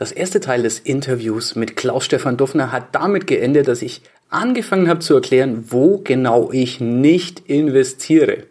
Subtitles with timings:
[0.00, 5.00] Das erste Teil des Interviews mit Klaus-Stefan Duffner hat damit geendet, dass ich angefangen habe
[5.00, 8.44] zu erklären, wo genau ich nicht investiere.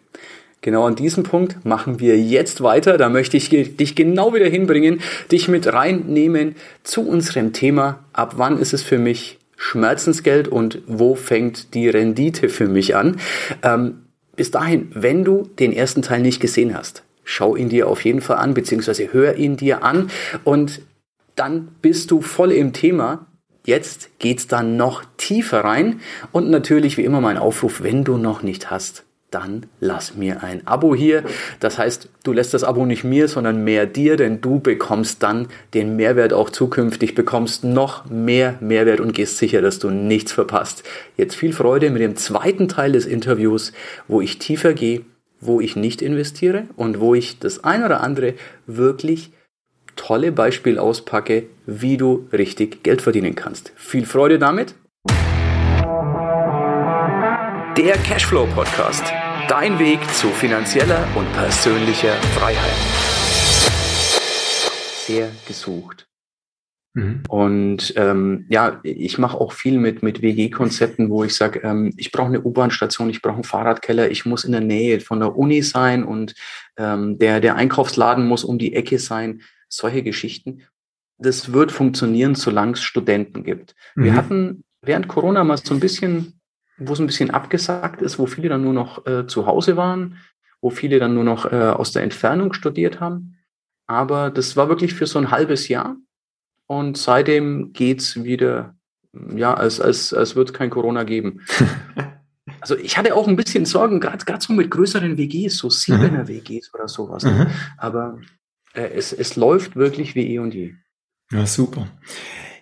[0.60, 2.98] Genau an diesem Punkt machen wir jetzt weiter.
[2.98, 5.00] Da möchte ich dich genau wieder hinbringen,
[5.32, 7.98] dich mit reinnehmen zu unserem Thema.
[8.12, 13.16] Ab wann ist es für mich Schmerzensgeld und wo fängt die Rendite für mich an?
[13.64, 14.02] Ähm,
[14.36, 18.20] bis dahin, wenn du den ersten Teil nicht gesehen hast, schau ihn dir auf jeden
[18.20, 20.12] Fall an, beziehungsweise hör ihn dir an
[20.44, 20.82] und
[21.40, 23.26] dann bist du voll im Thema.
[23.64, 26.00] Jetzt geht's dann noch tiefer rein
[26.32, 30.66] und natürlich wie immer mein Aufruf, wenn du noch nicht hast, dann lass mir ein
[30.66, 31.24] Abo hier.
[31.58, 35.48] Das heißt, du lässt das Abo nicht mir, sondern mehr dir, denn du bekommst dann
[35.72, 40.82] den Mehrwert auch zukünftig, bekommst noch mehr Mehrwert und gehst sicher, dass du nichts verpasst.
[41.16, 43.72] Jetzt viel Freude mit dem zweiten Teil des Interviews,
[44.08, 45.06] wo ich tiefer gehe,
[45.40, 48.34] wo ich nicht investiere und wo ich das ein oder andere
[48.66, 49.32] wirklich
[50.00, 53.72] tolle Beispiel auspacke, wie du richtig Geld verdienen kannst.
[53.76, 54.74] Viel Freude damit.
[57.76, 59.04] Der Cashflow Podcast.
[59.46, 62.78] Dein Weg zu finanzieller und persönlicher Freiheit.
[65.06, 66.08] Sehr gesucht.
[66.94, 67.22] Mhm.
[67.28, 72.10] Und ähm, ja, ich mache auch viel mit, mit WG-Konzepten, wo ich sage, ähm, ich
[72.10, 75.60] brauche eine U-Bahn-Station, ich brauche einen Fahrradkeller, ich muss in der Nähe von der Uni
[75.60, 76.34] sein und
[76.78, 80.62] ähm, der, der Einkaufsladen muss um die Ecke sein solche Geschichten.
[81.18, 83.74] Das wird funktionieren, solange es Studenten gibt.
[83.94, 84.04] Mhm.
[84.04, 86.40] Wir hatten während Corona mal so ein bisschen,
[86.78, 90.18] wo es ein bisschen abgesagt ist, wo viele dann nur noch äh, zu Hause waren,
[90.60, 93.36] wo viele dann nur noch äh, aus der Entfernung studiert haben.
[93.86, 95.96] Aber das war wirklich für so ein halbes Jahr.
[96.66, 98.76] Und seitdem geht's wieder,
[99.34, 101.40] ja, als, als, als wird es kein Corona geben.
[102.60, 106.28] also ich hatte auch ein bisschen Sorgen, gerade so mit größeren WGs, so siebener mhm.
[106.28, 107.24] WGs oder sowas.
[107.24, 107.48] Mhm.
[107.76, 108.20] Aber
[108.72, 110.72] es, es läuft wirklich wie eh und je.
[111.32, 111.88] Ja, super.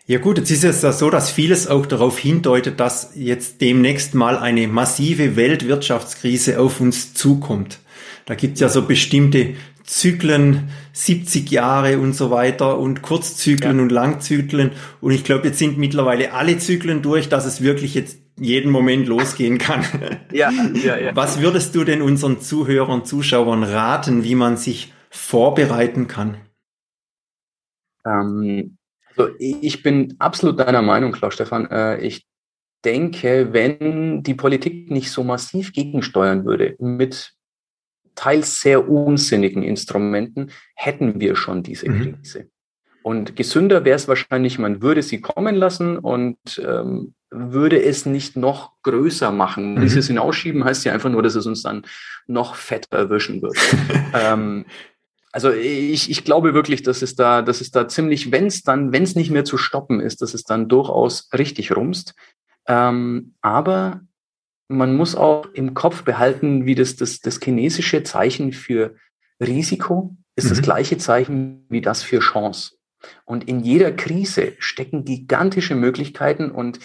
[0.06, 4.14] Ja gut, jetzt ist es ja so, dass vieles auch darauf hindeutet, dass jetzt demnächst
[4.14, 7.80] mal eine massive Weltwirtschaftskrise auf uns zukommt.
[8.24, 13.82] Da gibt's ja so bestimmte Zyklen, 70 Jahre und so weiter und Kurzzyklen ja.
[13.82, 14.72] und Langzyklen.
[15.00, 19.08] Und ich glaube, jetzt sind mittlerweile alle Zyklen durch, dass es wirklich jetzt jeden Moment
[19.08, 19.84] losgehen kann.
[20.32, 20.50] Ja,
[20.84, 21.16] ja, ja.
[21.16, 26.38] Was würdest du denn unseren Zuhörern, Zuschauern raten, wie man sich vorbereiten kann?
[28.04, 28.78] Ähm,
[29.16, 31.70] also ich bin absolut deiner Meinung, Klaus Stefan.
[31.70, 32.26] Äh, ich
[32.84, 37.32] denke, wenn die Politik nicht so massiv gegensteuern würde mit
[38.14, 42.16] teils sehr unsinnigen Instrumenten, hätten wir schon diese mhm.
[42.16, 42.50] Krise.
[43.02, 48.36] Und gesünder wäre es wahrscheinlich, man würde sie kommen lassen und ähm, würde es nicht
[48.36, 49.74] noch größer machen.
[49.74, 49.80] Mhm.
[49.82, 51.86] Dieses Hinausschieben heißt ja einfach nur, dass es uns dann
[52.26, 53.56] noch fetter erwischen wird.
[54.14, 54.66] ähm,
[55.32, 58.92] also ich, ich glaube wirklich, dass es da, dass es da ziemlich, wenn es dann,
[58.92, 62.14] wenn es nicht mehr zu stoppen ist, dass es dann durchaus richtig rumst.
[62.66, 64.00] Ähm, aber
[64.68, 68.94] man muss auch im Kopf behalten, wie das, das, das chinesische Zeichen für
[69.40, 70.48] Risiko ist mhm.
[70.50, 72.76] das gleiche Zeichen wie das für Chance.
[73.24, 76.80] Und in jeder Krise stecken gigantische Möglichkeiten und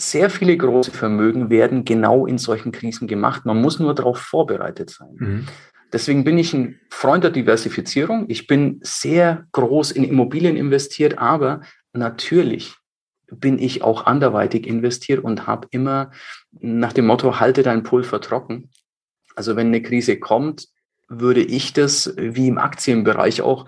[0.00, 3.44] sehr viele große Vermögen werden genau in solchen Krisen gemacht.
[3.44, 5.16] Man muss nur darauf vorbereitet sein.
[5.18, 5.46] Mhm.
[5.92, 8.26] Deswegen bin ich ein Freund der Diversifizierung.
[8.28, 11.62] Ich bin sehr groß in Immobilien investiert, aber
[11.92, 12.74] natürlich
[13.30, 16.10] bin ich auch anderweitig investiert und habe immer
[16.52, 18.70] nach dem Motto, halte dein Pulver trocken.
[19.36, 20.68] Also wenn eine Krise kommt,
[21.08, 23.66] würde ich das wie im Aktienbereich auch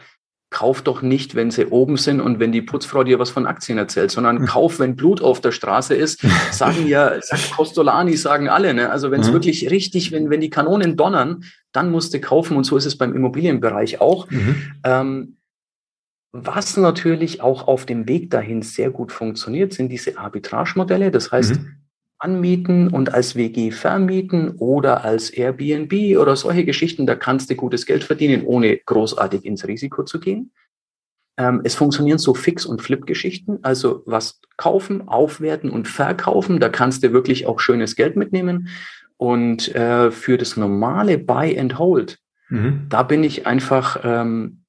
[0.52, 3.78] kauf doch nicht, wenn sie oben sind und wenn die Putzfrau dir was von Aktien
[3.78, 4.46] erzählt, sondern hm.
[4.46, 6.22] kauf, wenn Blut auf der Straße ist.
[6.52, 8.74] Sagen ja, sagt Costolani, sagen alle.
[8.74, 8.90] Ne?
[8.90, 9.32] Also wenn es mhm.
[9.32, 12.96] wirklich richtig, wenn, wenn die Kanonen donnern, dann musst du kaufen und so ist es
[12.96, 14.30] beim Immobilienbereich auch.
[14.30, 14.56] Mhm.
[14.84, 15.36] Ähm,
[16.32, 21.10] was natürlich auch auf dem Weg dahin sehr gut funktioniert, sind diese Arbitrage-Modelle.
[21.10, 21.81] Das heißt, mhm
[22.22, 27.04] anmieten und als WG vermieten oder als Airbnb oder solche Geschichten.
[27.04, 30.52] Da kannst du gutes Geld verdienen, ohne großartig ins Risiko zu gehen.
[31.36, 36.60] Ähm, es funktionieren so Fix- und Flip-Geschichten, also was kaufen, aufwerten und verkaufen.
[36.60, 38.68] Da kannst du wirklich auch schönes Geld mitnehmen.
[39.16, 42.18] Und äh, für das normale Buy and Hold,
[42.50, 42.86] mhm.
[42.88, 44.62] da bin ich einfach ähm,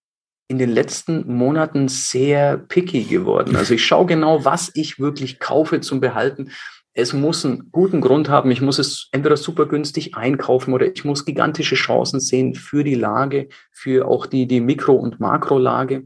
[0.48, 3.56] in den letzten Monaten sehr picky geworden.
[3.56, 6.50] Also ich schaue genau, was ich wirklich kaufe zum Behalten
[6.94, 8.52] es muss einen guten Grund haben.
[8.52, 12.96] Ich muss es entweder super günstig einkaufen oder ich muss gigantische Chancen sehen für die
[12.96, 16.04] Lage, für auch die, die Mikro- und Makrolage.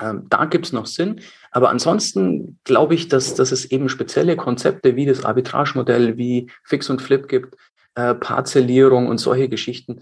[0.00, 1.20] Ähm, da gibt es noch Sinn.
[1.50, 6.90] Aber ansonsten glaube ich, dass, dass es eben spezielle Konzepte wie das Arbitragemodell, wie Fix
[6.90, 7.56] und Flip gibt,
[7.94, 10.00] äh, Parzellierung und solche Geschichten,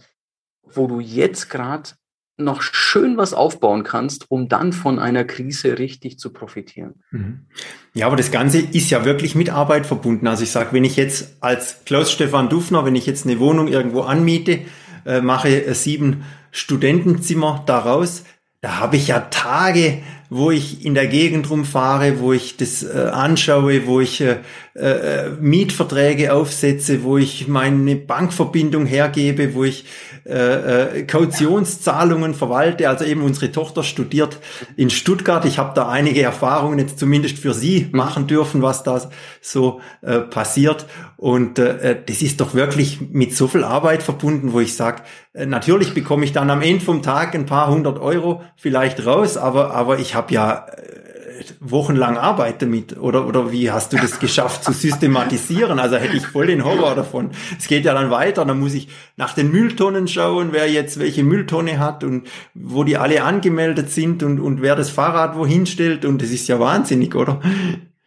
[0.62, 1.90] wo du jetzt gerade
[2.44, 6.94] noch schön was aufbauen kannst, um dann von einer Krise richtig zu profitieren.
[7.10, 7.40] Mhm.
[7.94, 10.26] Ja, aber das Ganze ist ja wirklich mit Arbeit verbunden.
[10.26, 14.02] Also ich sage, wenn ich jetzt als Klaus-Stefan Dufner, wenn ich jetzt eine Wohnung irgendwo
[14.02, 14.60] anmiete,
[15.04, 18.24] äh, mache sieben Studentenzimmer daraus,
[18.60, 20.02] da habe ich ja Tage,
[20.34, 24.38] wo ich in der Gegend rumfahre, wo ich das äh, anschaue, wo ich äh,
[24.74, 29.84] äh, Mietverträge aufsetze, wo ich meine Bankverbindung hergebe, wo ich
[30.24, 32.88] äh, äh, Kautionszahlungen verwalte.
[32.88, 34.38] Also eben unsere Tochter studiert
[34.76, 35.44] in Stuttgart.
[35.44, 39.10] Ich habe da einige Erfahrungen jetzt zumindest für sie machen dürfen, was da
[39.42, 40.86] so äh, passiert.
[41.22, 45.02] Und äh, das ist doch wirklich mit so viel Arbeit verbunden, wo ich sage,
[45.34, 49.36] äh, natürlich bekomme ich dann am Ende vom Tag ein paar hundert Euro vielleicht raus,
[49.36, 54.18] aber, aber ich habe ja äh, wochenlang Arbeit damit oder, oder wie hast du das
[54.18, 55.78] geschafft zu systematisieren?
[55.78, 57.30] Also hätte ich voll den Horror davon.
[57.56, 61.22] Es geht ja dann weiter, dann muss ich nach den Mülltonnen schauen, wer jetzt welche
[61.22, 66.04] Mülltonne hat und wo die alle angemeldet sind und, und wer das Fahrrad wohin stellt
[66.04, 67.40] und das ist ja wahnsinnig, oder?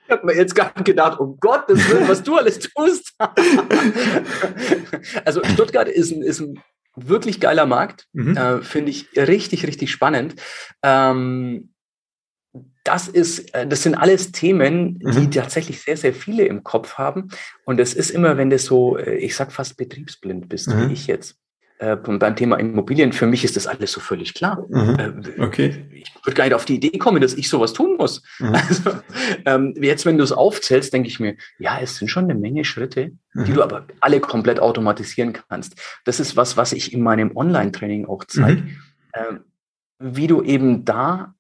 [0.06, 3.14] Ich habe mir jetzt gar nicht gedacht, um Gottes Willen, was du alles tust.
[5.26, 6.62] also Stuttgart ist ein, ist ein
[6.96, 8.38] wirklich geiler Markt, mhm.
[8.38, 10.36] äh, finde ich richtig, richtig spannend.
[10.84, 11.72] Ähm,
[12.84, 15.32] das ist, äh, das sind alles Themen, die mhm.
[15.32, 17.30] tatsächlich sehr, sehr viele im Kopf haben.
[17.66, 20.90] Und es ist immer, wenn du so, äh, ich sag fast betriebsblind bist, mhm.
[20.90, 21.38] wie ich jetzt.
[21.78, 24.66] Äh, beim Thema Immobilien, für mich ist das alles so völlig klar.
[24.70, 24.96] Mhm.
[24.98, 25.86] Äh, okay.
[25.92, 28.24] Ich würde gar nicht auf die Idee kommen, dass ich sowas tun muss.
[28.40, 28.56] Mhm.
[28.56, 28.92] Also,
[29.46, 32.64] ähm, jetzt, wenn du es aufzählst, denke ich mir, ja, es sind schon eine Menge
[32.64, 33.56] Schritte, die mhm.
[33.56, 35.76] du aber alle komplett automatisieren kannst.
[36.06, 38.62] Das ist was, was ich in meinem Online-Training auch zeige.
[38.62, 38.78] Mhm.
[39.14, 39.40] Ähm,
[40.00, 41.36] wie du eben da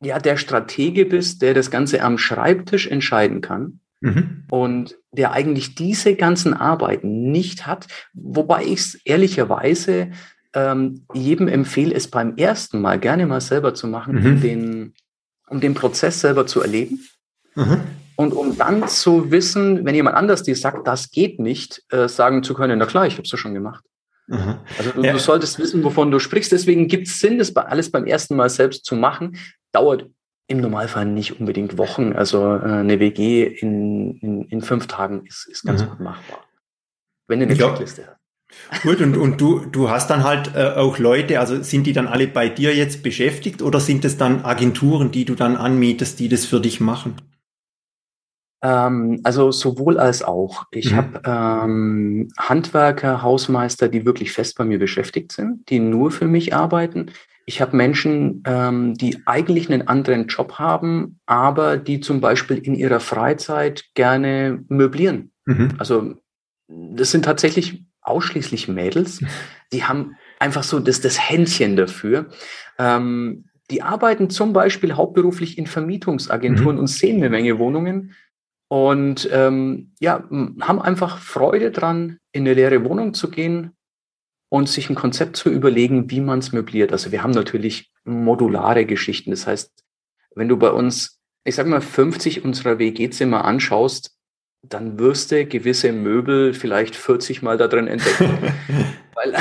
[0.00, 4.44] ja der Stratege bist, der das Ganze am Schreibtisch entscheiden kann mhm.
[4.50, 10.10] und der eigentlich diese ganzen Arbeiten nicht hat, wobei ich es ehrlicherweise
[10.54, 14.26] ähm, jedem empfehle, es beim ersten Mal gerne mal selber zu machen, mhm.
[14.26, 14.94] um, den,
[15.48, 17.00] um den Prozess selber zu erleben.
[17.54, 17.80] Mhm.
[18.16, 22.42] Und um dann zu wissen, wenn jemand anders dir sagt, das geht nicht, äh, sagen
[22.42, 23.84] zu können, na klar, ich habe es ja schon gemacht.
[24.26, 24.56] Mhm.
[24.76, 25.12] Also du, ja.
[25.12, 26.52] du, solltest wissen, wovon du sprichst.
[26.52, 29.38] Deswegen gibt es Sinn, das alles beim ersten Mal selbst zu machen,
[29.72, 30.06] dauert
[30.48, 32.14] im Normalfall nicht unbedingt Wochen.
[32.14, 35.90] Also äh, eine WG in, in, in fünf Tagen ist, ist ganz mhm.
[35.90, 36.44] gut machbar.
[37.28, 37.68] Wenn du eine ja.
[37.68, 38.18] Checkliste hast.
[38.82, 42.06] Gut, und, und du, du hast dann halt äh, auch Leute, also sind die dann
[42.06, 46.30] alle bei dir jetzt beschäftigt oder sind es dann Agenturen, die du dann anmietest, die
[46.30, 47.16] das für dich machen?
[48.62, 50.64] Ähm, also sowohl als auch.
[50.70, 50.96] Ich mhm.
[50.96, 56.54] habe ähm, Handwerker, Hausmeister, die wirklich fest bei mir beschäftigt sind, die nur für mich
[56.54, 57.10] arbeiten.
[57.48, 62.74] Ich habe Menschen, ähm, die eigentlich einen anderen Job haben, aber die zum Beispiel in
[62.74, 65.32] ihrer Freizeit gerne möblieren.
[65.46, 65.70] Mhm.
[65.78, 66.16] Also
[66.68, 69.24] das sind tatsächlich ausschließlich Mädels.
[69.72, 72.28] Die haben einfach so das, das Händchen dafür.
[72.78, 76.80] Ähm, die arbeiten zum Beispiel hauptberuflich in Vermietungsagenturen mhm.
[76.80, 78.14] und sehen eine Menge Wohnungen
[78.68, 80.22] und ähm, ja,
[80.60, 83.72] haben einfach Freude dran, in eine leere Wohnung zu gehen,
[84.48, 86.92] und sich ein Konzept zu überlegen, wie man es möbliert.
[86.92, 89.30] Also wir haben natürlich modulare Geschichten.
[89.30, 89.72] Das heißt,
[90.34, 94.14] wenn du bei uns, ich sag mal, 50 unserer WG-Zimmer anschaust,
[94.62, 98.38] dann wirst du gewisse Möbel vielleicht 40 Mal da drin entdecken.
[99.14, 99.34] weil,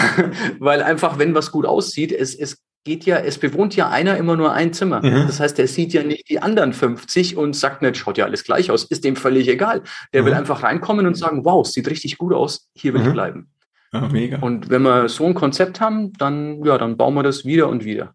[0.59, 4.38] weil einfach, wenn was gut aussieht, es, es geht ja, es bewohnt ja einer immer
[4.38, 5.01] nur ein Zimmer.
[5.04, 5.27] Mhm.
[5.27, 8.44] Das heißt, der sieht ja nicht die anderen 50 und sagt nicht, schaut ja alles
[8.44, 9.81] gleich aus, ist dem völlig egal.
[10.14, 10.28] Der mhm.
[10.28, 13.07] will einfach reinkommen und sagen, wow, es sieht richtig gut aus, hier will mhm.
[13.07, 13.52] ich bleiben.
[13.94, 14.39] Ja, mega.
[14.39, 17.85] Und wenn wir so ein Konzept haben, dann, ja, dann bauen wir das wieder und
[17.85, 18.13] wieder.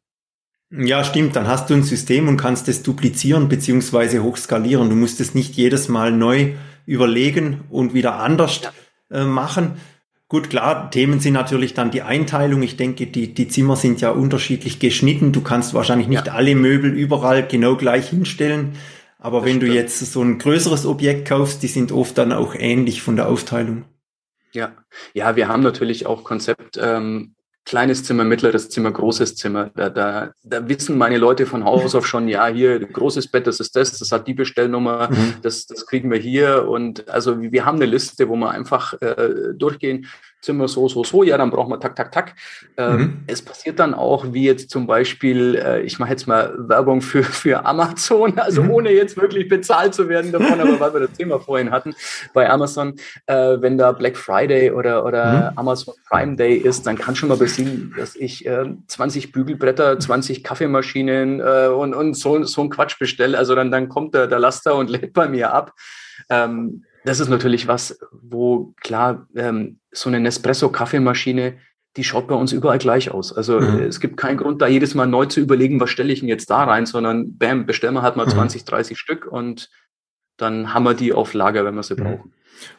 [0.71, 1.37] Ja, stimmt.
[1.37, 4.88] Dann hast du ein System und kannst es duplizieren beziehungsweise hochskalieren.
[4.88, 6.52] Du musst es nicht jedes Mal neu
[6.87, 8.62] überlegen und wieder anders
[9.11, 9.73] äh, machen.
[10.29, 12.62] Gut, klar, Themen sind natürlich dann die Einteilung.
[12.62, 15.33] Ich denke, die, die Zimmer sind ja unterschiedlich geschnitten.
[15.33, 16.33] Du kannst wahrscheinlich nicht ja.
[16.33, 18.73] alle Möbel überall genau gleich hinstellen.
[19.19, 19.73] Aber das wenn stimmt.
[19.73, 23.29] du jetzt so ein größeres Objekt kaufst, die sind oft dann auch ähnlich von der
[23.29, 23.85] Aufteilung.
[24.53, 24.73] Ja,
[25.15, 29.71] ja, wir haben natürlich auch Konzept, ähm, kleines Zimmer, mittleres Zimmer, großes Zimmer.
[29.75, 33.61] Da, da, da wissen meine Leute von Haus auf schon, ja, hier großes Bett, das
[33.61, 35.35] ist das, das hat die Bestellnummer, mhm.
[35.43, 36.69] das, das kriegen wir hier.
[36.69, 40.07] Und also wir haben eine Liste, wo wir einfach äh, durchgehen,
[40.43, 42.35] Zimmer so, so, so, ja, dann brauchen wir tak, tak, tak.
[42.77, 43.17] Ähm, mhm.
[43.29, 47.23] Es passiert dann auch, wie jetzt zum Beispiel, äh, ich mache jetzt mal Werbung für,
[47.23, 48.71] für Amazon, also mhm.
[48.73, 51.95] ohne jetzt wirklich bezahlt zu werden davon, aber weil wir das Thema vorhin hatten,
[52.35, 52.97] bei Amazon,
[53.27, 55.59] äh, wenn da Black Friday oder, oder mhm.
[55.59, 60.43] Amazon Prime Day ist, dann kann schon mal passieren, dass ich äh, 20 Bügelbretter, 20
[60.43, 63.39] Kaffeemaschinen und, und so, so ein Quatsch bestelle.
[63.39, 65.73] Also dann, dann kommt der, der Laster und lädt bei mir ab.
[66.29, 71.59] Ähm, das ist natürlich was, wo klar, ähm, so eine Nespresso-Kaffeemaschine,
[71.97, 73.33] die schaut bei uns überall gleich aus.
[73.33, 73.81] Also mhm.
[73.81, 76.49] es gibt keinen Grund, da jedes Mal neu zu überlegen, was stelle ich denn jetzt
[76.49, 78.31] da rein, sondern bam, bestellen wir halt mal mhm.
[78.31, 79.69] 20, 30 Stück und
[80.37, 82.05] dann haben wir die auf Lager, wenn wir sie mhm.
[82.05, 82.33] brauchen.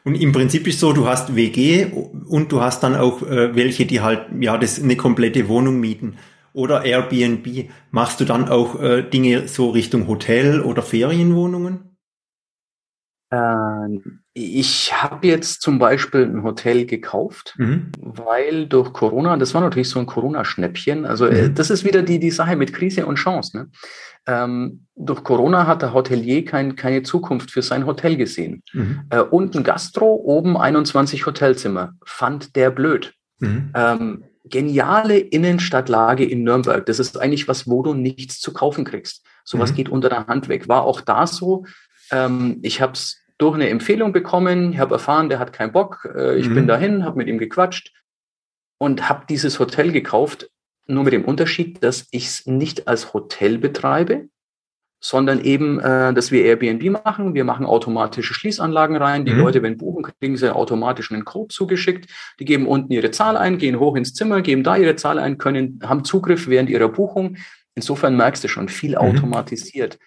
[0.03, 1.87] Und im Prinzip ist so, du hast WG
[2.27, 6.17] und du hast dann auch äh, welche, die halt ja das eine komplette Wohnung mieten
[6.53, 7.69] oder Airbnb.
[7.91, 11.92] Machst du dann auch äh, Dinge so Richtung Hotel oder Ferienwohnungen?
[13.33, 17.91] Ähm, ich habe jetzt zum Beispiel ein Hotel gekauft, mhm.
[17.99, 21.05] weil durch Corona, das war natürlich so ein Corona-Schnäppchen.
[21.05, 21.55] Also äh, mhm.
[21.55, 23.57] das ist wieder die, die Sache mit Krise und Chance.
[23.57, 23.69] Ne?
[24.27, 28.61] Ähm, durch Corona hat der Hotelier kein, keine Zukunft für sein Hotel gesehen.
[28.71, 29.01] Mhm.
[29.09, 31.93] Äh, unten Gastro, oben 21 Hotelzimmer.
[32.05, 33.15] Fand der blöd.
[33.39, 33.71] Mhm.
[33.73, 36.85] Ähm, geniale Innenstadtlage in Nürnberg.
[36.85, 39.25] Das ist eigentlich was, wo du nichts zu kaufen kriegst.
[39.43, 39.75] Sowas mhm.
[39.75, 40.67] geht unter der Hand weg.
[40.67, 41.65] War auch da so.
[42.11, 44.73] Ähm, ich habe es durch eine Empfehlung bekommen.
[44.73, 46.09] Ich habe erfahren, der hat keinen Bock.
[46.15, 46.55] Äh, ich mhm.
[46.55, 47.93] bin dahin, habe mit ihm gequatscht
[48.77, 50.49] und habe dieses Hotel gekauft.
[50.85, 54.27] Nur mit dem Unterschied, dass ich es nicht als Hotel betreibe,
[54.99, 57.33] sondern eben, äh, dass wir Airbnb machen.
[57.33, 59.25] Wir machen automatische Schließanlagen rein.
[59.25, 59.39] Die mhm.
[59.39, 62.09] Leute, wenn buchen, kriegen sie automatisch einen Code zugeschickt.
[62.39, 65.37] Die geben unten ihre Zahl ein, gehen hoch ins Zimmer, geben da ihre Zahl ein,
[65.37, 67.37] können, haben Zugriff während ihrer Buchung.
[67.75, 68.97] Insofern merkst du schon viel mhm.
[68.97, 69.99] automatisiert.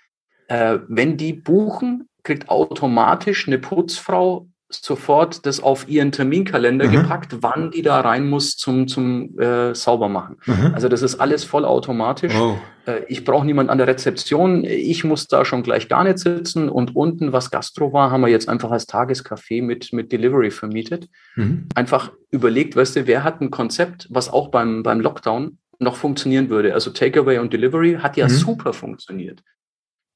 [0.48, 6.92] Äh, wenn die buchen, kriegt automatisch eine Putzfrau sofort das auf ihren Terminkalender mhm.
[6.92, 10.38] gepackt, wann die da rein muss zum, zum äh, Saubermachen.
[10.44, 10.72] Mhm.
[10.74, 12.34] Also das ist alles vollautomatisch.
[12.34, 12.56] Oh.
[12.84, 14.64] Äh, ich brauche niemand an der Rezeption.
[14.64, 16.68] Ich muss da schon gleich gar nicht sitzen.
[16.68, 21.08] Und unten, was Gastro war, haben wir jetzt einfach als Tagescafé mit, mit Delivery vermietet.
[21.36, 21.68] Mhm.
[21.76, 26.50] Einfach überlegt, weißt du, wer hat ein Konzept, was auch beim, beim Lockdown noch funktionieren
[26.50, 26.74] würde.
[26.74, 28.30] Also Takeaway und Delivery hat ja mhm.
[28.30, 29.42] super funktioniert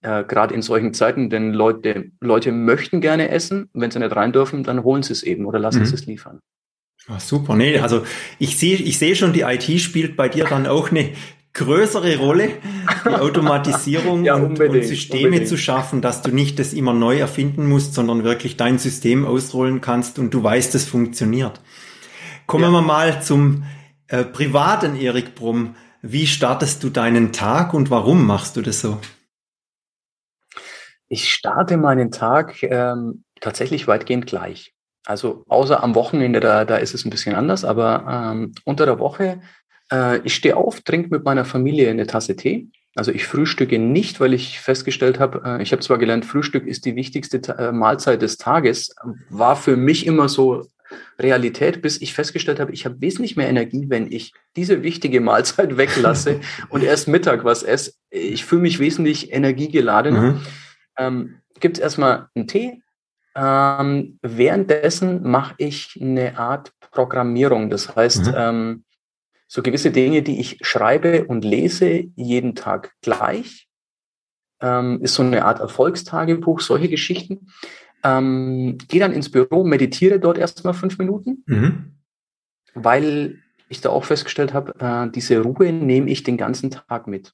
[0.03, 3.69] äh, gerade in solchen Zeiten, denn Leute, Leute möchten gerne essen.
[3.73, 5.87] Wenn sie nicht rein dürfen, dann holen sie es eben oder lassen mhm.
[5.87, 6.41] sie es liefern.
[7.09, 8.05] Ach, super, nee, also
[8.39, 11.11] ich sehe ich sehe schon, die IT spielt bei dir dann auch eine
[11.53, 12.51] größere Rolle,
[13.05, 15.49] die Automatisierung ja, und, und, Systeme unbedingt.
[15.49, 19.81] zu schaffen, dass du nicht das immer neu erfinden musst, sondern wirklich dein System ausrollen
[19.81, 21.61] kannst und du weißt, es funktioniert.
[22.47, 22.71] Kommen ja.
[22.71, 23.65] wir mal zum
[24.07, 25.75] äh, privaten Erik Brumm.
[26.03, 28.99] Wie startest du deinen Tag und warum machst du das so?
[31.13, 34.73] Ich starte meinen Tag ähm, tatsächlich weitgehend gleich.
[35.05, 39.01] Also außer am Wochenende, da, da ist es ein bisschen anders, aber ähm, unter der
[39.01, 39.41] Woche,
[39.93, 42.69] äh, ich stehe auf, trinke mit meiner Familie eine Tasse Tee.
[42.95, 46.85] Also ich frühstücke nicht, weil ich festgestellt habe, äh, ich habe zwar gelernt, Frühstück ist
[46.85, 48.95] die wichtigste äh, Mahlzeit des Tages,
[49.31, 50.65] war für mich immer so
[51.19, 55.77] Realität, bis ich festgestellt habe, ich habe wesentlich mehr Energie, wenn ich diese wichtige Mahlzeit
[55.77, 56.39] weglasse
[56.69, 57.95] und erst Mittag was esse.
[58.11, 60.15] Ich fühle mich wesentlich energiegeladen.
[60.15, 60.41] Mhm
[61.01, 62.83] ähm, gibt es erstmal einen Tee.
[63.35, 67.71] Ähm, währenddessen mache ich eine Art Programmierung.
[67.71, 68.35] Das heißt, mhm.
[68.37, 68.85] ähm,
[69.47, 73.69] so gewisse Dinge, die ich schreibe und lese, jeden Tag gleich.
[74.61, 77.49] Ähm, ist so eine Art Erfolgstagebuch, solche Geschichten.
[78.03, 81.97] Ähm, Gehe dann ins Büro, meditiere dort erstmal fünf Minuten, mhm.
[82.75, 83.39] weil
[83.69, 87.33] ich da auch festgestellt habe, äh, diese Ruhe nehme ich den ganzen Tag mit.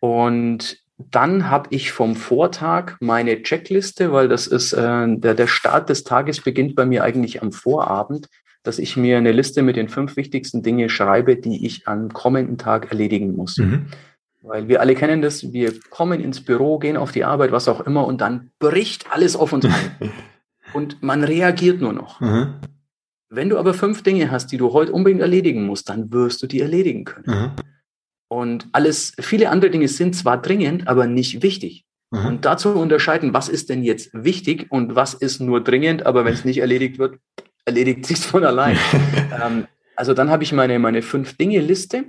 [0.00, 5.88] Und dann habe ich vom Vortag meine Checkliste, weil das ist äh, der, der Start
[5.90, 8.28] des Tages beginnt bei mir eigentlich am Vorabend,
[8.62, 12.56] dass ich mir eine Liste mit den fünf wichtigsten Dinge schreibe, die ich am kommenden
[12.56, 13.58] Tag erledigen muss.
[13.58, 13.86] Mhm.
[14.42, 17.80] Weil wir alle kennen das, wir kommen ins Büro, gehen auf die Arbeit, was auch
[17.80, 20.10] immer, und dann bricht alles auf uns ein.
[20.72, 22.20] und man reagiert nur noch.
[22.20, 22.54] Mhm.
[23.28, 26.46] Wenn du aber fünf Dinge hast, die du heute unbedingt erledigen musst, dann wirst du
[26.46, 27.26] die erledigen können.
[27.26, 27.50] Mhm.
[28.28, 31.84] Und alles, viele andere Dinge sind zwar dringend, aber nicht wichtig.
[32.10, 32.26] Mhm.
[32.26, 36.34] Und dazu unterscheiden, was ist denn jetzt wichtig und was ist nur dringend, aber wenn
[36.34, 37.18] es nicht erledigt wird,
[37.64, 38.78] erledigt sich von allein.
[39.42, 39.66] ähm,
[39.96, 42.06] also dann habe ich meine, meine Fünf-Dinge-Liste.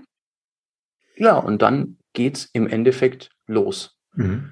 [1.15, 3.97] Ja, und dann geht's im Endeffekt los.
[4.13, 4.51] Mhm.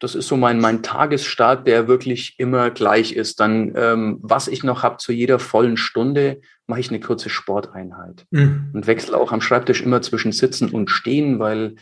[0.00, 3.40] Das ist so mein, mein Tagesstart, der wirklich immer gleich ist.
[3.40, 8.26] Dann, ähm, was ich noch habe zu jeder vollen Stunde, mache ich eine kurze Sporteinheit
[8.30, 8.70] mhm.
[8.74, 11.74] und wechsle auch am Schreibtisch immer zwischen Sitzen und Stehen, weil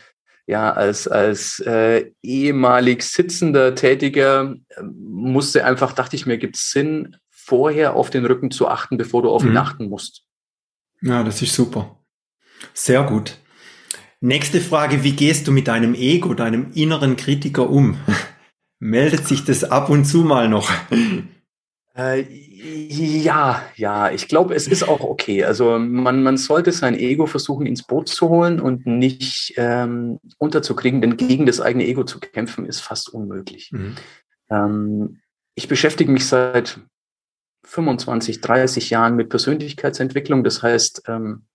[0.47, 6.71] ja als als äh, ehemalig sitzender Tätiger äh, musste einfach, dachte ich mir, gibt es
[6.71, 9.57] Sinn, vorher auf den Rücken zu achten, bevor du auf ihn mhm.
[9.57, 10.23] achten musst.
[11.01, 11.99] Ja, das ist super.
[12.73, 13.37] Sehr gut.
[14.19, 17.97] Nächste Frage, wie gehst du mit deinem Ego, deinem inneren Kritiker um?
[18.79, 20.71] Meldet sich das ab und zu mal noch?
[21.95, 25.43] Äh, ja, ja, ich glaube, es ist auch okay.
[25.43, 31.01] Also man, man sollte sein Ego versuchen, ins Boot zu holen und nicht ähm, unterzukriegen,
[31.01, 33.71] denn gegen das eigene Ego zu kämpfen ist fast unmöglich.
[33.71, 33.95] Mhm.
[34.49, 35.19] Ähm,
[35.55, 36.79] ich beschäftige mich seit
[37.65, 40.43] 25, 30 Jahren mit Persönlichkeitsentwicklung.
[40.43, 41.45] Das heißt, ähm,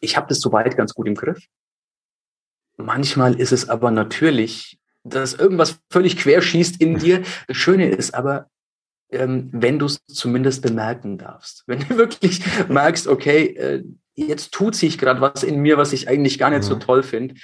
[0.00, 1.46] ich habe das soweit ganz gut im Griff.
[2.80, 7.22] Manchmal ist es aber natürlich, dass irgendwas völlig querschießt in dir.
[7.48, 8.48] Das Schöne ist aber,
[9.10, 11.64] ähm, wenn du es zumindest bemerken darfst.
[11.66, 13.84] Wenn du wirklich merkst, okay, äh,
[14.14, 16.68] jetzt tut sich gerade was in mir, was ich eigentlich gar nicht mhm.
[16.68, 17.34] so toll finde,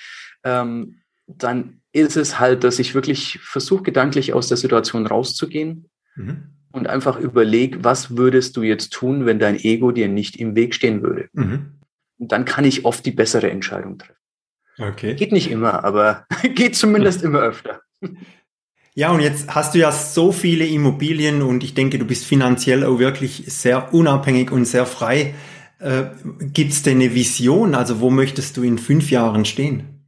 [0.45, 6.50] ähm, dann ist es halt, dass ich wirklich versuche, gedanklich aus der Situation rauszugehen mhm.
[6.71, 10.75] und einfach überlege, was würdest du jetzt tun, wenn dein Ego dir nicht im Weg
[10.75, 11.28] stehen würde.
[11.33, 11.81] Mhm.
[12.19, 14.14] Und dann kann ich oft die bessere Entscheidung treffen.
[14.78, 15.14] Okay.
[15.14, 17.80] Geht nicht immer, aber geht zumindest immer öfter.
[18.99, 22.83] Ja, und jetzt hast du ja so viele Immobilien und ich denke, du bist finanziell
[22.83, 25.35] auch wirklich sehr unabhängig und sehr frei.
[25.80, 26.04] Äh,
[26.40, 27.75] Gibt es denn eine Vision?
[27.75, 30.06] Also wo möchtest du in fünf Jahren stehen?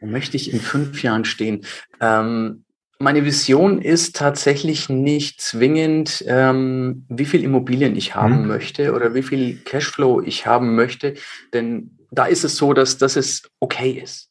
[0.00, 1.64] Wo möchte ich in fünf Jahren stehen?
[1.98, 2.64] Ähm,
[2.98, 8.48] meine Vision ist tatsächlich nicht zwingend, ähm, wie viel Immobilien ich haben mhm.
[8.48, 11.14] möchte oder wie viel Cashflow ich haben möchte,
[11.54, 14.30] denn da ist es so, dass, dass es okay ist.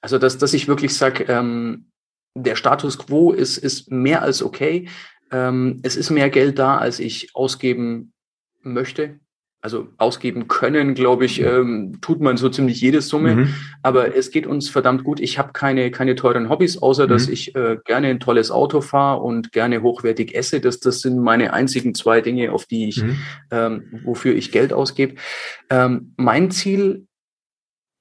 [0.00, 1.86] Also dass, dass ich wirklich sage, ähm,
[2.36, 4.88] der Status quo ist, ist mehr als okay.
[5.32, 8.12] Ähm, es ist mehr Geld da, als ich ausgeben
[8.62, 9.18] möchte.
[9.62, 13.34] Also ausgeben können, glaube ich, ähm, tut man so ziemlich jede Summe.
[13.34, 13.54] Mhm.
[13.82, 15.18] Aber es geht uns verdammt gut.
[15.18, 17.08] Ich habe keine, keine teuren Hobbys, außer mhm.
[17.08, 20.60] dass ich äh, gerne ein tolles Auto fahre und gerne hochwertig esse.
[20.60, 23.18] Das, das sind meine einzigen zwei Dinge, auf die ich, mhm.
[23.50, 25.16] ähm, wofür ich Geld ausgebe.
[25.68, 27.06] Ähm, mein Ziel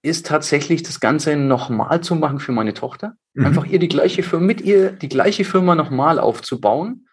[0.06, 3.16] ist tatsächlich das Ganze nochmal zu machen für meine Tochter.
[3.34, 3.48] Mhm.
[3.48, 7.08] Einfach ihr die gleiche Firma, mit ihr die gleiche Firma nochmal aufzubauen,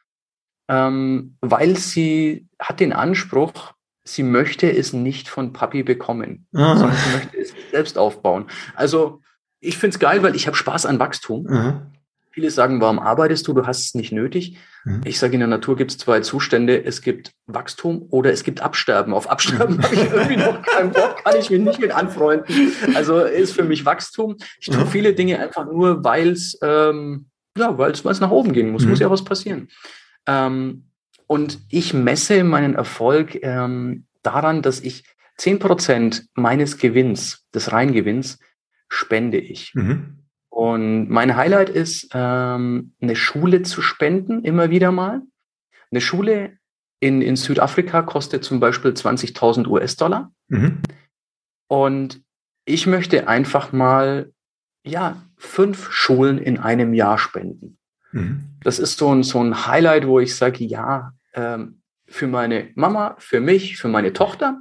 [0.68, 3.72] ähm, weil sie hat den Anspruch,
[4.04, 6.76] sie möchte es nicht von Papi bekommen, ah.
[6.76, 8.46] sondern sie möchte es selbst aufbauen.
[8.74, 9.20] Also
[9.60, 11.44] ich finde es geil, weil ich habe Spaß an Wachstum.
[11.44, 11.80] Mhm.
[12.32, 13.52] Viele sagen, warum arbeitest du?
[13.52, 14.56] Du hast es nicht nötig.
[14.84, 15.02] Mhm.
[15.04, 16.82] Ich sage, in der Natur gibt es zwei Zustände.
[16.82, 19.14] Es gibt Wachstum oder es gibt Absterben.
[19.14, 22.72] Auf Absterben habe ich irgendwie noch keinen Bock, kann ich mich nicht mit anfreunden.
[22.94, 24.36] Also ist für mich Wachstum.
[24.60, 24.88] Ich tue mhm.
[24.88, 28.84] viele Dinge einfach nur, weil es ähm, ja, weil's, weil's nach oben gehen muss.
[28.86, 29.02] Muss mhm.
[29.02, 29.68] ja was passieren.
[30.26, 30.84] Ähm,
[31.26, 35.04] und ich messe meinen Erfolg ähm, daran, dass ich
[35.36, 38.38] zehn Prozent meines Gewinns, des Reingewinns,
[38.88, 39.74] spende ich.
[39.74, 40.21] Mhm.
[40.52, 45.22] Und mein Highlight ist, ähm, eine Schule zu spenden, immer wieder mal.
[45.90, 46.58] Eine Schule
[47.00, 50.30] in, in Südafrika kostet zum Beispiel 20.000 US-Dollar.
[50.48, 50.82] Mhm.
[51.68, 52.22] Und
[52.66, 54.30] ich möchte einfach mal,
[54.84, 57.78] ja, fünf Schulen in einem Jahr spenden.
[58.10, 58.44] Mhm.
[58.62, 63.16] Das ist so ein, so ein Highlight, wo ich sage, ja, ähm, für meine Mama,
[63.18, 64.60] für mich, für meine Tochter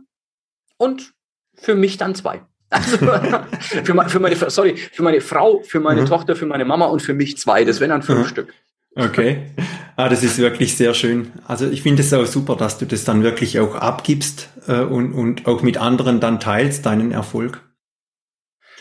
[0.77, 1.13] und
[1.53, 2.45] für mich dann zwei.
[2.71, 2.97] Also
[3.59, 6.05] für, für, meine, sorry, für meine Frau, für meine mhm.
[6.07, 7.63] Tochter, für meine Mama und für mich zwei.
[7.65, 8.27] Das wären dann fünf mhm.
[8.27, 8.53] Stück.
[8.95, 9.51] Okay.
[9.95, 11.31] Ah, das ist wirklich sehr schön.
[11.47, 15.13] Also ich finde es auch super, dass du das dann wirklich auch abgibst äh, und,
[15.13, 17.61] und auch mit anderen dann teilst, deinen Erfolg.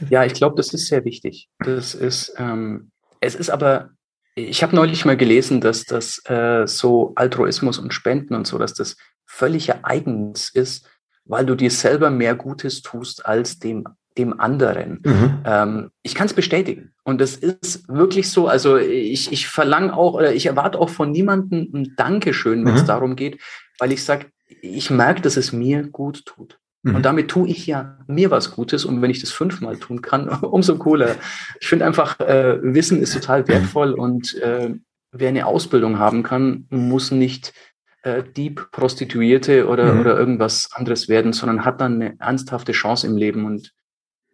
[0.09, 1.49] Ja, ich glaube, das ist sehr wichtig.
[1.59, 3.91] Das ist, ähm, es ist aber,
[4.35, 8.75] ich habe neulich mal gelesen, dass das äh, so Altruismus und Spenden und so, dass
[8.75, 10.89] das völliger eigens ist,
[11.31, 13.85] weil du dir selber mehr Gutes tust als dem
[14.19, 15.01] dem anderen.
[15.05, 15.39] Mhm.
[15.45, 16.93] Ähm, ich kann es bestätigen.
[17.05, 18.49] Und das ist wirklich so.
[18.49, 22.83] Also ich, ich verlange auch oder ich erwarte auch von niemandem ein Dankeschön, wenn es
[22.83, 22.89] mhm.
[22.89, 23.41] darum geht,
[23.79, 24.27] weil ich sage,
[24.63, 26.59] ich merke, dass es mir gut tut.
[26.83, 26.97] Mhm.
[26.97, 28.85] Und damit tue ich ja mir was Gutes.
[28.85, 31.17] Und wenn ich das fünfmal tun kann, umso cooler.
[31.61, 34.75] Ich finde einfach, äh, Wissen ist total wertvoll und äh,
[35.13, 37.53] wer eine Ausbildung haben kann, muss nicht
[38.03, 40.01] äh, Dieb, Prostituierte oder, mhm.
[40.01, 43.45] oder irgendwas anderes werden, sondern hat dann eine ernsthafte Chance im Leben.
[43.45, 43.73] Und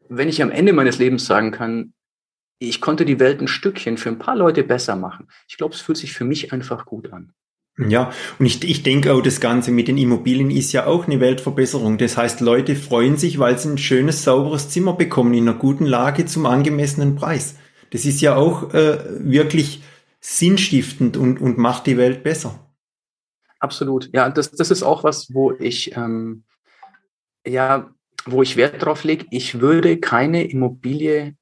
[0.08, 1.92] wenn ich am Ende meines Lebens sagen kann,
[2.58, 5.80] ich konnte die Welt ein Stückchen für ein paar Leute besser machen, ich glaube, es
[5.80, 7.32] fühlt sich für mich einfach gut an.
[7.78, 11.20] Ja, und ich, ich denke auch, das Ganze mit den Immobilien ist ja auch eine
[11.20, 11.98] Weltverbesserung.
[11.98, 15.84] Das heißt, Leute freuen sich, weil sie ein schönes, sauberes Zimmer bekommen in einer guten
[15.84, 17.56] Lage zum angemessenen Preis.
[17.90, 19.82] Das ist ja auch äh, wirklich
[20.20, 22.65] sinnstiftend und, und macht die Welt besser.
[23.66, 24.08] Absolut.
[24.14, 26.44] Ja, das, das ist auch was, wo ich, ähm,
[27.44, 27.90] ja,
[28.24, 29.26] wo ich Wert drauf lege.
[29.32, 31.34] Ich würde keine Immobilie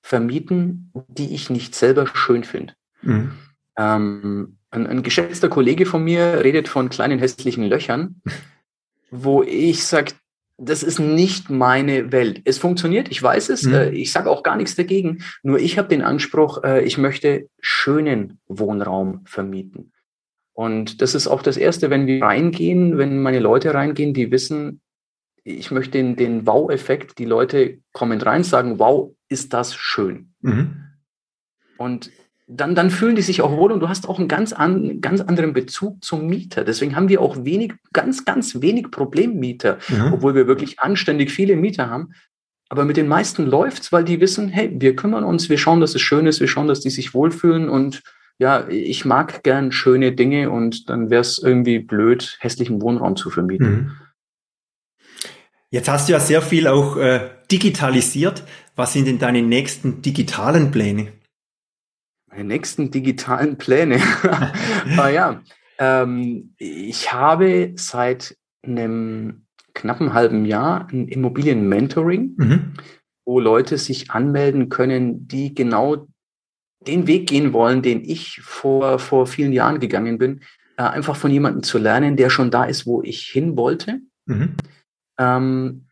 [0.00, 2.74] vermieten, die ich nicht selber schön finde.
[3.02, 3.32] Mhm.
[3.76, 8.22] Ähm, ein, ein, geschätzter Kollege von mir redet von kleinen hässlichen Löchern,
[9.10, 10.12] wo ich sage,
[10.58, 12.42] das ist nicht meine Welt.
[12.44, 13.74] Es funktioniert, ich weiß es, mhm.
[13.74, 17.48] äh, ich sage auch gar nichts dagegen, nur ich habe den Anspruch, äh, ich möchte
[17.60, 19.91] schönen Wohnraum vermieten.
[20.54, 24.80] Und das ist auch das Erste, wenn wir reingehen, wenn meine Leute reingehen, die wissen,
[25.44, 30.34] ich möchte den, den Wow-Effekt, die Leute kommen rein, sagen, wow, ist das schön.
[30.40, 30.76] Mhm.
[31.78, 32.10] Und
[32.46, 35.20] dann, dann fühlen die sich auch wohl und du hast auch einen ganz, an, ganz
[35.20, 36.64] anderen Bezug zum Mieter.
[36.64, 40.12] Deswegen haben wir auch wenig, ganz, ganz wenig Problemmieter, mhm.
[40.12, 42.12] obwohl wir wirklich anständig viele Mieter haben.
[42.68, 45.94] Aber mit den meisten läuft's, weil die wissen, hey, wir kümmern uns, wir schauen, dass
[45.94, 48.02] es schön ist, wir schauen, dass die sich wohlfühlen und
[48.42, 53.30] ja, ich mag gern schöne Dinge und dann wäre es irgendwie blöd, hässlichen Wohnraum zu
[53.30, 53.70] vermieten.
[53.70, 53.90] Mhm.
[55.70, 58.42] Jetzt hast du ja sehr viel auch äh, digitalisiert.
[58.74, 61.12] Was sind denn deine nächsten digitalen Pläne?
[62.28, 64.00] Meine nächsten digitalen Pläne.
[64.96, 65.40] ah, ja,
[65.78, 72.74] ähm, ich habe seit einem knappen halben Jahr ein Immobilien-Mentoring, mhm.
[73.24, 76.08] wo Leute sich anmelden können, die genau
[76.86, 80.40] den Weg gehen wollen, den ich vor, vor vielen Jahren gegangen bin,
[80.76, 84.00] äh, einfach von jemandem zu lernen, der schon da ist, wo ich hin wollte.
[84.26, 84.54] Mhm.
[85.18, 85.86] Ähm,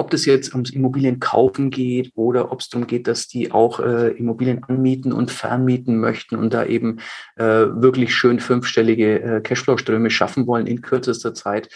[0.00, 3.78] ob das jetzt ums Immobilien kaufen geht oder ob es darum geht, dass die auch
[3.80, 6.98] äh, Immobilien anmieten und vermieten möchten und da eben
[7.36, 11.68] äh, wirklich schön fünfstellige äh, Cashflow-Ströme schaffen wollen in kürzester Zeit.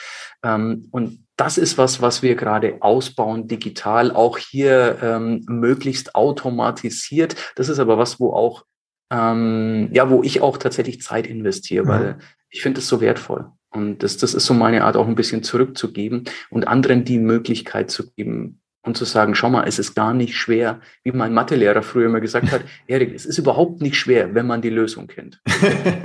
[0.42, 7.37] Ähm, und das ist was, was wir gerade ausbauen, digital, auch hier ähm, möglichst automatisiert.
[7.56, 8.64] Das ist aber was, wo auch,
[9.10, 12.18] ähm, ja, wo ich auch tatsächlich Zeit investiere, weil
[12.50, 13.50] ich finde es so wertvoll.
[13.74, 17.90] Und das, das ist so meine Art, auch ein bisschen zurückzugeben und anderen die Möglichkeit
[17.90, 21.82] zu geben und zu sagen, schau mal, es ist gar nicht schwer, wie mein Mathelehrer
[21.82, 25.40] früher immer gesagt hat, Erik, es ist überhaupt nicht schwer, wenn man die Lösung kennt.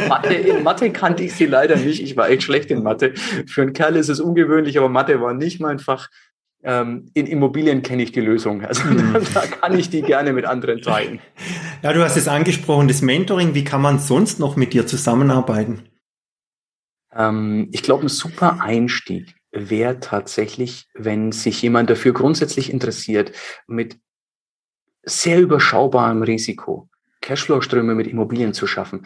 [0.07, 2.01] Mathe, in Mathe kannte ich sie leider nicht.
[2.01, 3.13] Ich war echt schlecht in Mathe.
[3.47, 6.09] Für einen Kerl ist es ungewöhnlich, aber Mathe war nicht mein Fach.
[6.61, 8.65] Ähm, in Immobilien kenne ich die Lösung.
[8.65, 9.13] Also mhm.
[9.33, 11.19] da kann ich die gerne mit anderen teilen.
[11.83, 13.53] Ja, du hast es angesprochen, das Mentoring.
[13.55, 15.83] Wie kann man sonst noch mit dir zusammenarbeiten?
[17.13, 23.31] Ähm, ich glaube, ein super Einstieg wäre tatsächlich, wenn sich jemand dafür grundsätzlich interessiert,
[23.67, 23.97] mit
[25.03, 26.89] sehr überschaubarem Risiko
[27.21, 29.05] Cashflow-Ströme mit Immobilien zu schaffen,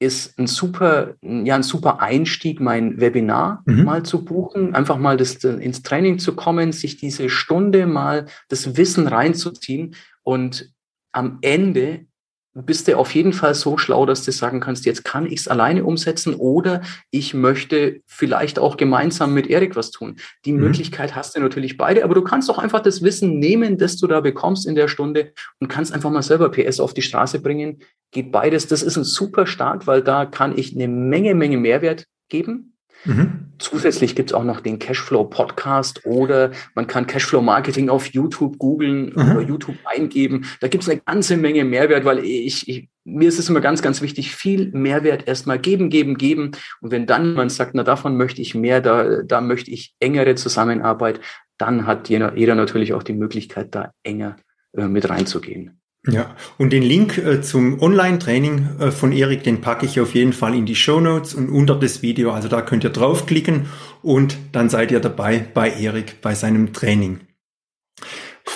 [0.00, 3.84] ist ein super, ja, ein super Einstieg, mein Webinar mhm.
[3.84, 8.76] mal zu buchen, einfach mal das, ins Training zu kommen, sich diese Stunde mal das
[8.76, 10.72] Wissen reinzuziehen und
[11.12, 12.06] am Ende
[12.54, 15.48] bist du auf jeden Fall so schlau, dass du sagen kannst, jetzt kann ich es
[15.48, 20.16] alleine umsetzen oder ich möchte vielleicht auch gemeinsam mit Erik was tun.
[20.44, 20.60] Die mhm.
[20.60, 24.08] Möglichkeit hast du natürlich beide, aber du kannst auch einfach das Wissen nehmen, das du
[24.08, 27.78] da bekommst in der Stunde und kannst einfach mal selber PS auf die Straße bringen.
[28.10, 28.66] Geht beides.
[28.66, 32.76] Das ist ein super Start, weil da kann ich eine Menge, Menge Mehrwert geben.
[33.04, 33.52] Mhm.
[33.58, 38.58] Zusätzlich gibt es auch noch den Cashflow Podcast oder man kann Cashflow Marketing auf YouTube
[38.58, 39.30] googeln mhm.
[39.30, 40.46] oder YouTube eingeben.
[40.60, 43.82] Da gibt es eine ganze Menge Mehrwert, weil ich, ich, mir ist es immer ganz,
[43.82, 46.52] ganz wichtig, viel Mehrwert erstmal geben, geben, geben.
[46.80, 50.34] Und wenn dann man sagt, na davon möchte ich mehr, da, da möchte ich engere
[50.34, 51.20] Zusammenarbeit,
[51.58, 54.36] dann hat jeder, jeder natürlich auch die Möglichkeit, da enger
[54.72, 55.80] äh, mit reinzugehen.
[56.06, 60.32] Ja, und den Link äh, zum Online-Training äh, von Erik, den packe ich auf jeden
[60.32, 62.30] Fall in die Show Notes und unter das Video.
[62.32, 63.66] Also da könnt ihr draufklicken
[64.02, 67.20] und dann seid ihr dabei bei Erik bei seinem Training.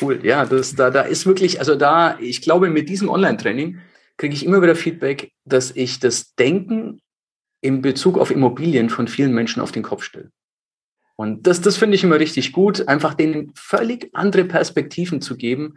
[0.00, 3.78] Cool, ja, das, da, da ist wirklich, also da, ich glaube, mit diesem Online-Training
[4.16, 7.02] kriege ich immer wieder Feedback, dass ich das Denken
[7.60, 10.30] in Bezug auf Immobilien von vielen Menschen auf den Kopf stelle.
[11.16, 15.74] Und das, das finde ich immer richtig gut, einfach denen völlig andere Perspektiven zu geben,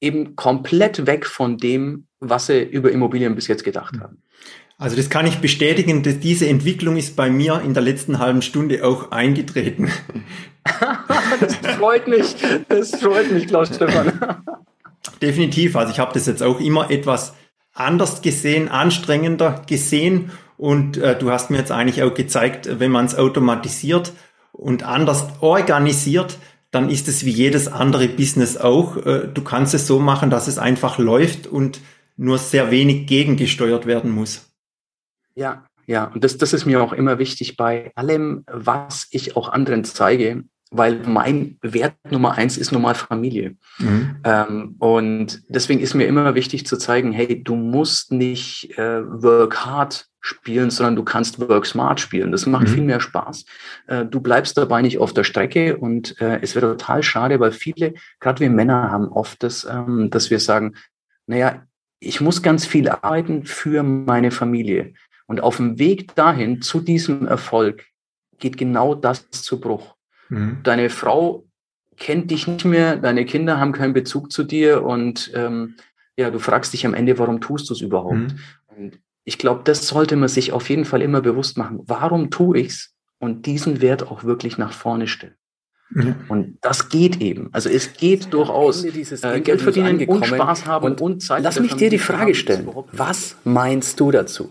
[0.00, 4.22] eben komplett weg von dem, was sie über Immobilien bis jetzt gedacht haben.
[4.78, 8.40] Also das kann ich bestätigen, dass diese Entwicklung ist bei mir in der letzten halben
[8.40, 9.90] Stunde auch eingetreten.
[11.40, 12.34] das freut mich,
[12.68, 14.12] das freut mich, Klaus Stefan.
[15.22, 17.34] Definitiv, also ich habe das jetzt auch immer etwas
[17.74, 23.04] anders gesehen, anstrengender gesehen und äh, du hast mir jetzt eigentlich auch gezeigt, wenn man
[23.04, 24.12] es automatisiert
[24.52, 26.38] und anders organisiert,
[26.70, 28.96] dann ist es wie jedes andere Business auch.
[28.96, 31.80] Äh, du kannst es so machen, dass es einfach läuft und
[32.16, 34.50] nur sehr wenig gegengesteuert werden muss.
[35.34, 39.48] Ja, ja, und das, das ist mir auch immer wichtig bei allem, was ich auch
[39.48, 43.56] anderen zeige, weil mein Wert Nummer eins ist nun mal Familie.
[43.78, 44.16] Mhm.
[44.22, 49.64] Ähm, und deswegen ist mir immer wichtig zu zeigen, hey, du musst nicht äh, work
[49.64, 52.32] hard spielen, sondern du kannst work smart spielen.
[52.32, 52.72] Das macht mhm.
[52.72, 53.44] viel mehr Spaß.
[53.86, 57.52] Äh, du bleibst dabei nicht auf der Strecke und äh, es wäre total schade, weil
[57.52, 60.74] viele, gerade wir Männer haben oft das, ähm, dass wir sagen,
[61.26, 61.62] naja,
[62.00, 64.94] ich muss ganz viel arbeiten für meine Familie.
[65.26, 67.86] Und auf dem Weg dahin zu diesem Erfolg
[68.38, 69.94] geht genau das zu Bruch.
[70.28, 70.58] Mhm.
[70.62, 71.44] Deine Frau
[71.96, 75.76] kennt dich nicht mehr, deine Kinder haben keinen Bezug zu dir und ähm,
[76.16, 78.14] ja, du fragst dich am Ende, warum tust du es überhaupt?
[78.16, 78.38] Mhm.
[78.76, 78.98] Und
[79.30, 81.78] ich glaube, das sollte man sich auf jeden Fall immer bewusst machen.
[81.86, 82.96] Warum tue ich's?
[83.20, 85.36] Und diesen Wert auch wirklich nach vorne stellen.
[85.90, 86.16] Mhm.
[86.26, 87.48] Und das geht eben.
[87.52, 88.82] Also es geht durchaus.
[88.82, 91.44] Äh, Geld verdienen und Spaß haben und, und Zeit.
[91.44, 92.68] Lass mich dir die Frage stellen.
[92.90, 94.50] Was meinst du dazu?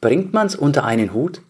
[0.00, 1.42] Bringt man es unter einen Hut?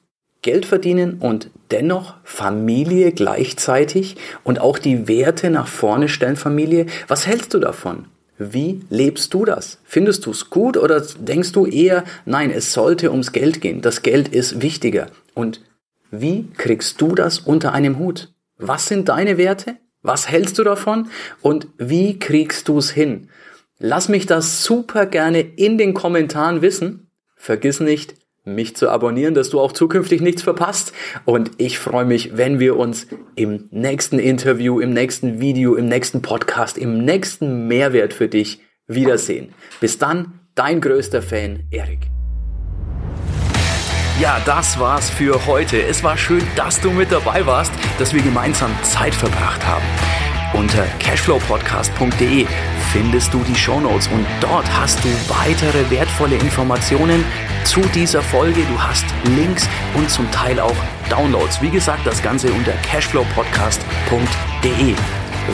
[0.42, 6.86] Geld verdienen und dennoch Familie gleichzeitig und auch die Werte nach vorne stellen Familie.
[7.06, 8.06] Was hältst du davon?
[8.38, 9.79] Wie lebst du das?
[9.85, 14.03] Findest du es gut oder denkst du eher, nein, es sollte ums Geld gehen, das
[14.03, 15.09] Geld ist wichtiger?
[15.35, 15.62] Und
[16.11, 18.33] wie kriegst du das unter einem Hut?
[18.59, 19.77] Was sind deine Werte?
[20.03, 21.11] Was hältst du davon?
[21.42, 23.29] Und wie kriegst du es hin?
[23.79, 27.11] Lass mich das super gerne in den Kommentaren wissen.
[27.35, 28.14] Vergiss nicht,
[28.46, 30.92] mich zu abonnieren, dass du auch zukünftig nichts verpasst.
[31.24, 36.22] Und ich freue mich, wenn wir uns im nächsten Interview, im nächsten Video, im nächsten
[36.22, 39.52] Podcast, im nächsten Mehrwert für dich wiedersehen.
[39.80, 42.09] Bis dann, dein größter Fan, Erik.
[44.20, 45.82] Ja, das war's für heute.
[45.82, 49.85] Es war schön, dass du mit dabei warst, dass wir gemeinsam Zeit verbracht haben.
[50.54, 52.46] Unter cashflowpodcast.de
[52.92, 57.24] findest du die Shownotes und dort hast du weitere wertvolle Informationen
[57.66, 58.61] zu dieser Folge.
[58.61, 59.05] Du hast
[59.37, 60.76] Links und zum Teil auch
[61.11, 61.61] Downloads.
[61.61, 64.94] Wie gesagt, das Ganze unter cashflowpodcast.de.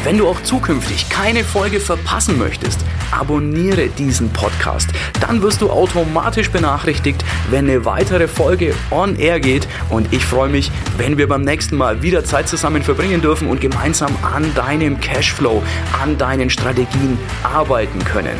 [0.04, 4.90] Wenn du auch zukünftig keine Folge verpassen möchtest, abonniere diesen Podcast.
[5.20, 9.66] Dann wirst du automatisch benachrichtigt, wenn eine weitere Folge on air geht.
[9.88, 13.60] Und ich freue mich, wenn wir beim nächsten Mal wieder Zeit zusammen verbringen dürfen und
[13.60, 15.62] gemeinsam an deinem Cashflow,
[16.02, 18.36] an deinen Strategien arbeiten können.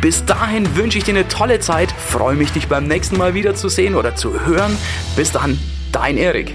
[0.00, 3.54] Bis dahin wünsche ich dir eine tolle Zeit, freue mich, dich beim nächsten Mal wieder
[3.56, 4.76] zu sehen oder zu hören.
[5.16, 5.58] Bis dann,
[5.90, 6.54] dein Erik.